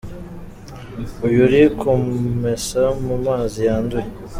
Uyu 1.25 1.39
ari 1.47 1.61
kumesa 1.79 2.81
mu 3.05 3.15
mazi 3.25 3.59
yanduye. 3.67 4.07